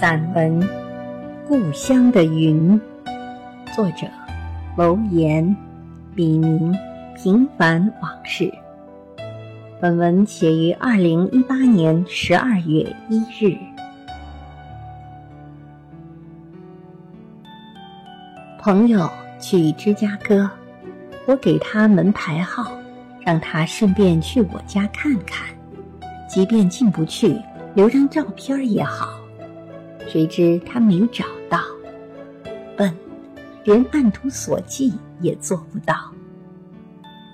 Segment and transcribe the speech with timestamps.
[0.00, 0.62] 散文
[1.46, 2.80] 《故乡的云》，
[3.76, 4.06] 作者
[4.74, 5.54] 楼岩，
[6.14, 6.74] 笔名
[7.14, 8.50] 平凡往事。
[9.78, 13.54] 本文写于二零一八年十二月一日。
[18.58, 19.06] 朋友
[19.38, 20.48] 去芝加哥，
[21.26, 22.72] 我给他门牌号，
[23.20, 25.46] 让他顺便去我家看看，
[26.26, 27.38] 即便进不去，
[27.74, 29.19] 留张照片也好。
[30.08, 31.60] 谁知他没找到，
[32.76, 32.92] 笨，
[33.64, 35.94] 连按图索骥也做不到。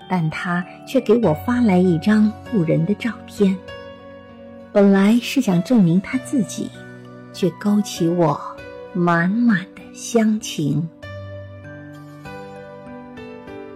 [0.09, 3.57] 但他却给我发来一张故人的照片，
[4.73, 6.71] 本来是想证明他自己，
[7.33, 8.41] 却勾起我
[8.93, 10.89] 满满的乡情。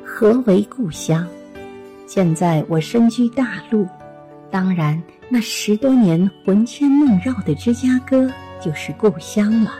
[0.04, 1.26] 何为故乡？
[2.06, 3.86] 现在我身居大陆，
[4.50, 8.30] 当然那十多年魂牵梦绕的芝加哥。
[8.60, 9.72] 就是故乡了，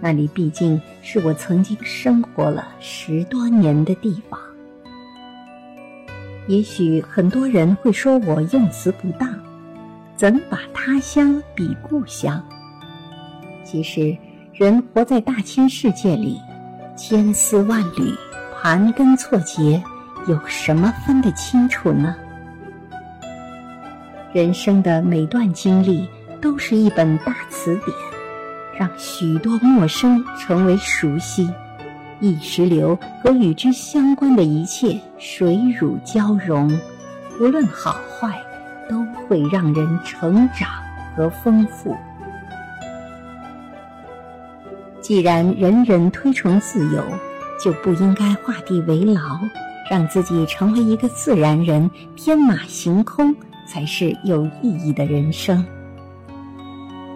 [0.00, 4.38] 那里毕竟是我曾经生活了十多年的地方。
[6.46, 9.28] 也许很多人会说我用词不当，
[10.16, 12.42] 怎把他乡比故乡？
[13.64, 14.16] 其实，
[14.52, 16.38] 人活在大千世界里，
[16.96, 18.12] 千丝万缕、
[18.60, 19.82] 盘根错节，
[20.28, 22.14] 有什么分得清楚呢？
[24.32, 26.08] 人生的每段经历。
[26.42, 27.96] 都是一本大词典，
[28.76, 31.48] 让许多陌生成为熟悉，
[32.18, 36.68] 意识流和与之相关的一切水乳交融，
[37.40, 38.42] 无论好坏，
[38.90, 40.68] 都会让人成长
[41.14, 41.96] 和丰富。
[45.00, 47.04] 既然人人推崇自由，
[47.62, 49.38] 就不应该画地为牢，
[49.88, 53.32] 让自己成为一个自然人，天马行空
[53.64, 55.64] 才是有意义的人生。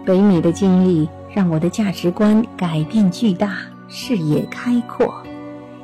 [0.07, 3.57] 北美的经历让我的价值观改变巨大，
[3.89, 5.13] 视野开阔，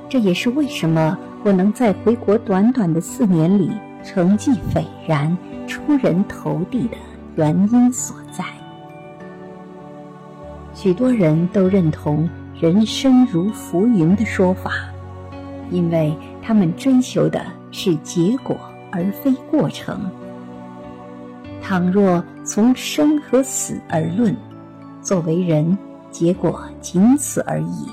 [0.09, 3.73] 这也是为什么我能在回国短短的四年里
[4.05, 5.37] 成绩斐然、
[5.67, 6.97] 出人头地的
[7.35, 8.45] 原因所在。
[10.73, 12.31] 许多人都认同
[12.61, 14.71] “人生如浮云”的说法，
[15.69, 18.57] 因为他们追求的是结果
[18.93, 20.09] 而非过程。
[21.73, 24.37] 倘若从生和死而论，
[25.01, 25.79] 作为人，
[26.11, 27.87] 结果仅此而已，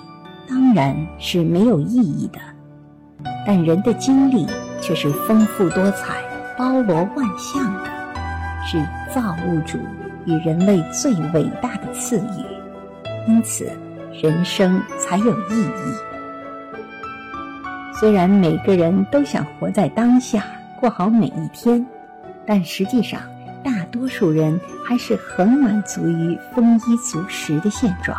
[0.50, 2.40] 当然是没有意义的。
[3.48, 4.46] 但人的经历
[4.82, 6.22] 却是丰富多彩、
[6.58, 7.90] 包罗万象的，
[8.68, 8.86] 是
[9.16, 9.78] 造物主
[10.26, 13.66] 与人类最伟大的赐予，因此
[14.22, 15.96] 人生才有意义。
[17.98, 20.44] 虽然每个人都想活在当下，
[20.82, 21.88] 过好每一天，
[22.46, 23.22] 但实际上。
[24.09, 28.18] 大多数人还是很满足于丰衣足食的现状，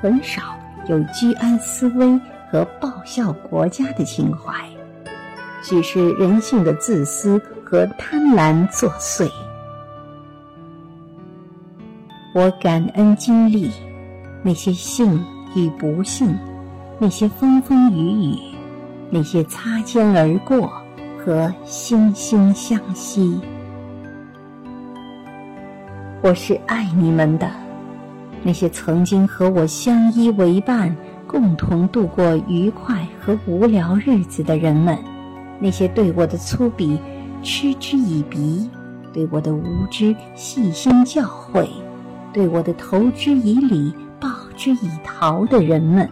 [0.00, 0.56] 很少
[0.88, 2.18] 有居安思危
[2.50, 4.54] 和报效国家的情怀，
[5.62, 9.30] 只是人性的自私和贪婪作祟。
[12.34, 13.70] 我感恩经历
[14.42, 15.22] 那些幸
[15.54, 16.34] 与不幸，
[16.98, 18.38] 那些风风雨雨，
[19.10, 20.72] 那些擦肩而过
[21.22, 23.38] 和惺惺相惜。
[26.20, 27.48] 我是爱你们的，
[28.42, 30.94] 那些曾经和我相依为伴、
[31.28, 34.98] 共同度过愉快和无聊日子的人们，
[35.60, 36.98] 那些对我的粗鄙
[37.44, 38.68] 嗤之以鼻、
[39.12, 41.68] 对我的无知细心教诲、
[42.32, 46.10] 对我的投之以礼、报之以桃的人们，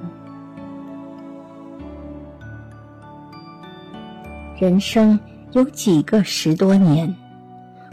[4.56, 5.18] 人生
[5.50, 7.12] 有几个十多年？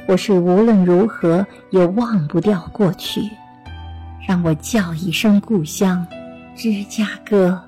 [0.06, 3.22] 我是无论如何也忘不掉过去，
[4.28, 6.06] 让我叫一声故乡，
[6.56, 7.59] 芝加哥。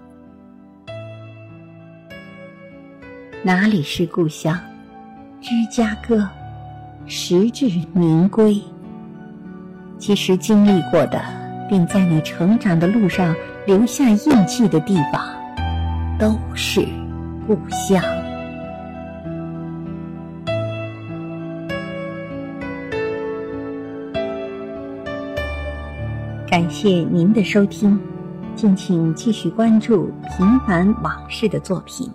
[3.42, 4.60] 哪里是故乡？
[5.40, 6.28] 芝加哥，
[7.06, 8.62] 实至名归。
[9.98, 11.22] 其实经历过的，
[11.70, 13.34] 并在你成长的路上
[13.66, 15.26] 留下印记的地方，
[16.20, 16.86] 都是
[17.48, 18.04] 故乡。
[26.56, 28.00] 感谢您的收听，
[28.56, 30.08] 敬请继续关注
[30.38, 32.10] 《平凡往事》的作品。